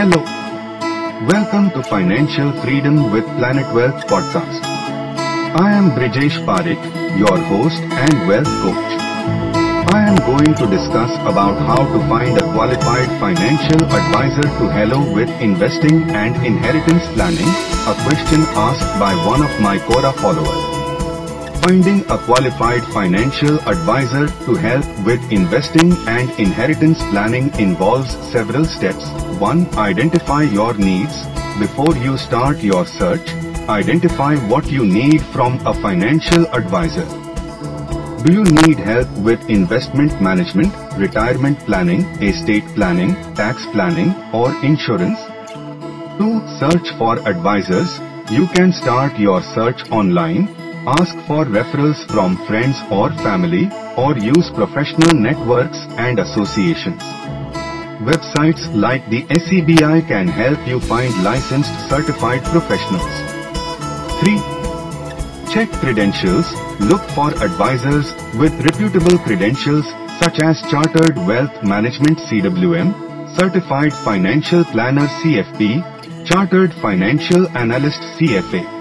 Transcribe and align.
Hello. 0.00 0.18
Welcome 1.28 1.72
to 1.72 1.82
Financial 1.82 2.52
Freedom 2.62 3.12
with 3.12 3.26
Planet 3.36 3.66
Wealth 3.74 4.06
podcast. 4.06 4.64
I 5.64 5.72
am 5.76 5.90
Brijesh 5.90 6.38
Parekh, 6.46 6.86
your 7.18 7.36
host 7.50 7.82
and 8.04 8.26
wealth 8.26 8.48
coach. 8.64 8.96
I 9.92 10.00
am 10.08 10.16
going 10.30 10.54
to 10.54 10.66
discuss 10.74 11.12
about 11.32 11.60
how 11.68 11.84
to 11.84 11.98
find 12.08 12.38
a 12.38 12.50
qualified 12.54 13.12
financial 13.20 13.84
advisor 14.00 14.48
to 14.48 14.72
hello 14.78 15.04
with 15.12 15.28
investing 15.42 16.08
and 16.24 16.34
inheritance 16.46 17.04
planning, 17.12 17.52
a 17.92 17.94
question 18.08 18.40
asked 18.56 18.98
by 18.98 19.14
one 19.28 19.42
of 19.42 19.52
my 19.60 19.76
Quora 19.80 20.14
followers. 20.14 20.69
Finding 21.62 22.00
a 22.10 22.16
qualified 22.16 22.82
financial 22.84 23.58
advisor 23.68 24.28
to 24.46 24.54
help 24.54 24.84
with 25.04 25.20
investing 25.30 25.92
and 26.08 26.30
inheritance 26.40 26.98
planning 27.10 27.52
involves 27.58 28.16
several 28.32 28.64
steps. 28.64 29.04
1. 29.38 29.74
Identify 29.74 30.44
your 30.44 30.72
needs. 30.78 31.26
Before 31.58 31.94
you 31.96 32.16
start 32.16 32.62
your 32.62 32.86
search, 32.86 33.28
identify 33.68 34.36
what 34.48 34.70
you 34.70 34.86
need 34.86 35.20
from 35.34 35.60
a 35.66 35.74
financial 35.74 36.46
advisor. 36.54 37.04
Do 38.24 38.32
you 38.32 38.44
need 38.44 38.78
help 38.78 39.08
with 39.18 39.50
investment 39.50 40.18
management, 40.20 40.72
retirement 40.96 41.58
planning, 41.60 42.06
estate 42.22 42.64
planning, 42.74 43.14
tax 43.34 43.66
planning, 43.72 44.14
or 44.32 44.48
insurance? 44.64 45.20
2. 46.16 46.40
Search 46.58 46.96
for 46.96 47.18
advisors. 47.28 48.00
You 48.30 48.46
can 48.46 48.72
start 48.72 49.18
your 49.18 49.42
search 49.42 49.90
online 49.90 50.59
ask 50.86 51.14
for 51.26 51.44
referrals 51.44 52.00
from 52.10 52.36
friends 52.46 52.76
or 52.90 53.10
family, 53.22 53.68
or 53.96 54.16
use 54.16 54.50
professional 54.50 55.14
networks 55.14 55.78
and 55.98 56.18
associations. 56.18 57.02
Websites 58.00 58.64
like 58.74 59.04
the 59.10 59.22
SEBI 59.24 60.08
can 60.08 60.26
help 60.26 60.58
you 60.66 60.80
find 60.80 61.12
licensed 61.22 61.72
certified 61.90 62.42
professionals. 62.44 63.12
3. 64.20 64.40
Check 65.52 65.68
credentials. 65.80 66.48
Look 66.80 67.02
for 67.10 67.28
advisors 67.44 68.14
with 68.38 68.54
reputable 68.64 69.18
credentials 69.18 69.84
such 70.18 70.40
as 70.40 70.62
Chartered 70.70 71.16
Wealth 71.16 71.62
Management 71.62 72.18
CWM, 72.18 73.36
Certified 73.36 73.92
Financial 73.92 74.64
Planner 74.64 75.08
CFP, 75.20 76.26
Chartered 76.26 76.72
Financial 76.74 77.48
Analyst 77.56 78.00
CFA. 78.16 78.79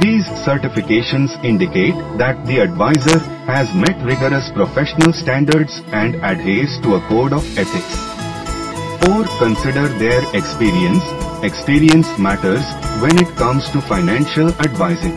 These 0.00 0.26
certifications 0.46 1.32
indicate 1.42 1.96
that 2.18 2.46
the 2.46 2.60
advisor 2.60 3.18
has 3.50 3.66
met 3.74 4.00
rigorous 4.04 4.48
professional 4.54 5.12
standards 5.12 5.82
and 5.90 6.14
adheres 6.16 6.78
to 6.82 6.94
a 6.94 7.00
code 7.08 7.32
of 7.32 7.42
ethics. 7.58 7.96
4. 9.02 9.24
Consider 9.40 9.88
their 9.98 10.22
experience. 10.36 11.02
Experience 11.42 12.06
matters 12.16 12.62
when 13.02 13.18
it 13.18 13.34
comes 13.34 13.68
to 13.70 13.80
financial 13.80 14.50
advising. 14.60 15.16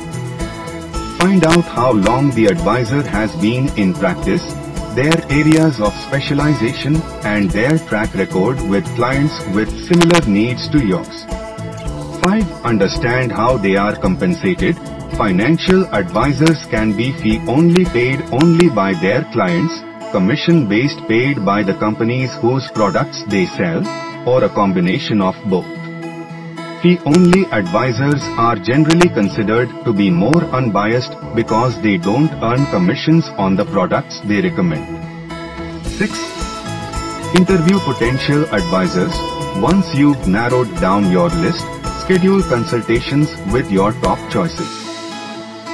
Find 1.19 1.45
out 1.45 1.65
how 1.65 1.91
long 1.91 2.31
the 2.31 2.47
advisor 2.47 3.03
has 3.03 3.35
been 3.35 3.69
in 3.77 3.93
practice, 3.93 4.41
their 4.95 5.21
areas 5.29 5.79
of 5.79 5.93
specialization 6.07 6.95
and 7.21 7.51
their 7.51 7.77
track 7.77 8.15
record 8.15 8.59
with 8.67 8.83
clients 8.95 9.45
with 9.53 9.69
similar 9.85 10.25
needs 10.27 10.67
to 10.69 10.83
yours. 10.83 11.40
5. 12.21 12.65
Understand 12.65 13.31
how 13.31 13.57
they 13.57 13.75
are 13.75 13.95
compensated. 13.95 14.75
Financial 15.17 15.85
advisors 15.93 16.65
can 16.69 16.95
be 16.95 17.11
fee 17.21 17.39
only 17.47 17.83
paid 17.85 18.21
only 18.31 18.69
by 18.69 18.93
their 19.01 19.23
clients, 19.33 19.73
commission 20.11 20.69
based 20.69 21.01
paid 21.07 21.43
by 21.43 21.63
the 21.63 21.73
companies 21.79 22.31
whose 22.41 22.69
products 22.75 23.23
they 23.27 23.45
sell, 23.57 23.81
or 24.29 24.43
a 24.43 24.49
combination 24.49 25.21
of 25.21 25.35
both. 25.49 25.65
Fee 26.81 26.99
only 27.05 27.45
advisors 27.51 28.21
are 28.37 28.55
generally 28.55 29.09
considered 29.09 29.69
to 29.85 29.93
be 29.93 30.09
more 30.09 30.43
unbiased 30.59 31.13
because 31.35 31.79
they 31.81 31.97
don't 31.97 32.31
earn 32.43 32.65
commissions 32.67 33.27
on 33.37 33.55
the 33.55 33.65
products 33.65 34.19
they 34.25 34.41
recommend. 34.41 34.85
6. 35.85 36.11
Interview 37.35 37.77
potential 37.79 38.43
advisors. 38.53 39.13
Once 39.61 39.93
you've 39.93 40.27
narrowed 40.27 40.73
down 40.79 41.11
your 41.11 41.29
list, 41.29 41.65
Schedule 42.11 42.43
consultations 42.43 43.29
with 43.53 43.71
your 43.71 43.93
top 44.01 44.19
choices. 44.29 44.69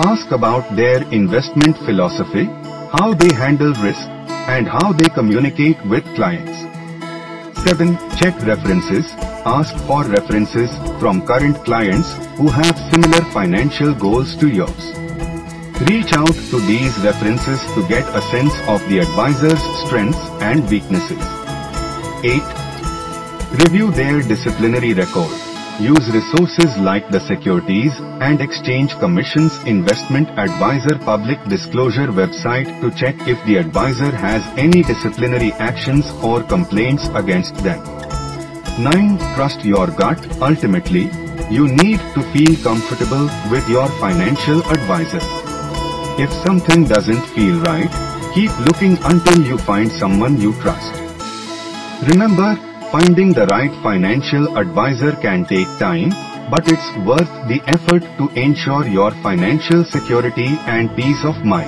Ask 0.05 0.29
about 0.29 0.75
their 0.75 1.01
investment 1.11 1.75
philosophy, 1.77 2.45
how 2.93 3.15
they 3.15 3.33
handle 3.33 3.73
risk, 3.81 4.07
and 4.55 4.67
how 4.67 4.93
they 4.93 5.09
communicate 5.15 5.83
with 5.87 6.05
clients. 6.13 6.59
7. 7.63 7.97
Check 8.17 8.39
references. 8.43 9.09
Ask 9.47 9.75
for 9.87 10.03
references 10.03 10.69
from 10.99 11.25
current 11.25 11.57
clients 11.65 12.13
who 12.37 12.49
have 12.49 12.77
similar 12.91 13.23
financial 13.33 13.95
goals 13.95 14.35
to 14.35 14.47
yours. 14.47 14.93
Reach 15.89 16.13
out 16.13 16.37
to 16.51 16.59
these 16.69 16.95
references 16.99 17.59
to 17.73 17.81
get 17.87 18.05
a 18.13 18.21
sense 18.29 18.53
of 18.67 18.87
the 18.89 18.99
advisor's 18.99 19.63
strengths 19.87 20.23
and 20.51 20.69
weaknesses. 20.69 21.25
8. 22.23 23.59
Review 23.65 23.89
their 23.89 24.21
disciplinary 24.21 24.93
record. 24.93 25.46
Use 25.79 26.09
resources 26.11 26.75
like 26.79 27.07
the 27.11 27.19
Securities 27.19 27.93
and 28.19 28.41
Exchange 28.41 28.97
Commission's 28.97 29.53
Investment 29.65 30.27
Advisor 30.29 30.97
Public 30.97 31.37
Disclosure 31.43 32.07
website 32.07 32.65
to 32.81 32.89
check 32.97 33.15
if 33.27 33.37
the 33.45 33.57
advisor 33.57 34.09
has 34.09 34.41
any 34.57 34.81
disciplinary 34.81 35.51
actions 35.61 36.09
or 36.23 36.41
complaints 36.41 37.07
against 37.13 37.53
them. 37.57 37.77
9. 38.81 39.19
Trust 39.35 39.63
your 39.63 39.85
gut. 39.85 40.17
Ultimately, 40.41 41.11
you 41.51 41.67
need 41.67 41.99
to 42.17 42.25
feel 42.33 42.57
comfortable 42.63 43.29
with 43.51 43.69
your 43.69 43.87
financial 44.01 44.65
advisor. 44.71 45.21
If 46.17 46.33
something 46.43 46.85
doesn't 46.85 47.21
feel 47.37 47.59
right, 47.61 48.33
keep 48.33 48.49
looking 48.65 48.97
until 49.03 49.45
you 49.45 49.59
find 49.59 49.91
someone 49.91 50.41
you 50.41 50.53
trust. 50.53 50.91
Remember, 52.09 52.57
Finding 52.91 53.33
the 53.33 53.45
right 53.47 53.71
financial 53.83 54.57
advisor 54.57 55.11
can 55.17 55.43
take 55.43 55.67
time, 55.77 56.09
but 56.49 56.63
it's 56.71 56.89
worth 57.05 57.27
the 57.51 57.59
effort 57.67 58.01
to 58.17 58.29
ensure 58.39 58.87
your 58.87 59.11
financial 59.21 59.83
security 59.83 60.55
and 60.71 60.95
peace 60.95 61.19
of 61.25 61.35
mind. 61.43 61.67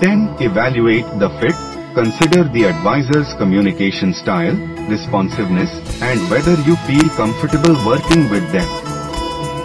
10. 0.00 0.36
Evaluate 0.40 1.04
the 1.20 1.28
fit. 1.40 1.52
Consider 1.94 2.48
the 2.48 2.64
advisor's 2.64 3.34
communication 3.36 4.14
style, 4.14 4.56
responsiveness, 4.88 5.68
and 6.00 6.18
whether 6.30 6.56
you 6.64 6.76
feel 6.88 7.06
comfortable 7.10 7.76
working 7.84 8.30
with 8.30 8.50
them. 8.50 8.68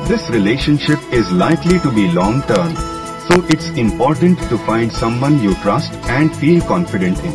This 0.10 0.30
relationship 0.30 1.00
is 1.14 1.32
likely 1.32 1.80
to 1.80 1.90
be 1.96 2.12
long 2.12 2.42
term, 2.52 2.76
so 3.32 3.40
it's 3.48 3.70
important 3.78 4.40
to 4.50 4.58
find 4.66 4.92
someone 4.92 5.42
you 5.42 5.56
trust 5.64 5.94
and 6.12 6.36
feel 6.36 6.60
confident 6.68 7.18
in. 7.24 7.32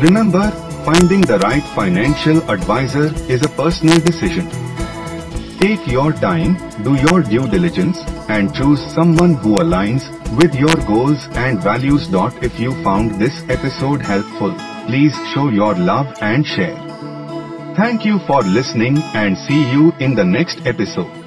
Remember, 0.00 0.48
Finding 0.88 1.20
the 1.20 1.38
right 1.40 1.62
financial 1.74 2.38
advisor 2.50 3.12
is 3.30 3.42
a 3.42 3.48
personal 3.50 4.00
decision. 4.00 4.48
Take 5.60 5.86
your 5.86 6.14
time, 6.14 6.56
do 6.82 6.94
your 6.94 7.20
due 7.20 7.46
diligence, 7.46 7.98
and 8.30 8.54
choose 8.54 8.80
someone 8.94 9.34
who 9.34 9.56
aligns 9.56 10.08
with 10.38 10.54
your 10.54 10.74
goals 10.86 11.28
and 11.32 11.62
values. 11.62 12.08
If 12.40 12.58
you 12.58 12.72
found 12.82 13.20
this 13.20 13.42
episode 13.50 14.00
helpful, 14.00 14.54
please 14.86 15.14
show 15.34 15.50
your 15.50 15.74
love 15.74 16.06
and 16.22 16.46
share. 16.46 16.78
Thank 17.76 18.06
you 18.06 18.18
for 18.26 18.40
listening 18.40 18.96
and 19.12 19.36
see 19.36 19.70
you 19.70 19.92
in 20.00 20.14
the 20.14 20.24
next 20.24 20.66
episode. 20.66 21.17